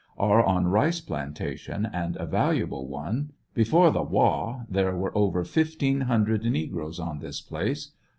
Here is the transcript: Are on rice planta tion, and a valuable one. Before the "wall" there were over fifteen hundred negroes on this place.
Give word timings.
Are 0.17 0.43
on 0.43 0.65
rice 0.67 0.99
planta 0.99 1.55
tion, 1.59 1.85
and 1.85 2.15
a 2.17 2.25
valuable 2.25 2.87
one. 2.87 3.33
Before 3.53 3.91
the 3.91 4.01
"wall" 4.01 4.65
there 4.67 4.95
were 4.95 5.15
over 5.15 5.43
fifteen 5.43 6.01
hundred 6.01 6.43
negroes 6.43 6.99
on 6.99 7.19
this 7.19 7.39
place. 7.39 7.91